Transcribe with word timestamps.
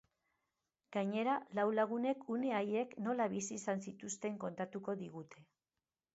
Gainera, 0.95 1.35
lau 1.59 1.65
lagunek 1.79 2.17
une 2.37 2.49
haiek 2.61 2.97
nola 3.09 3.29
bizi 3.35 3.59
izan 3.63 3.85
zituzten 3.85 4.43
kontatuko 4.47 4.99
digute. 5.05 5.47